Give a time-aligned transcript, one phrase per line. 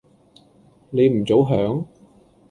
[0.89, 1.85] 你唔早響？